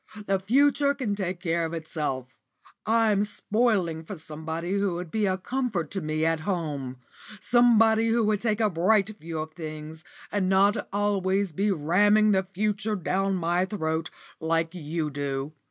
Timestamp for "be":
5.11-5.27, 11.51-11.69